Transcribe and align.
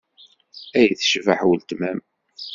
Ay 0.79 0.87
tecbeḥ 0.99 1.39
uletma-m! 1.49 1.99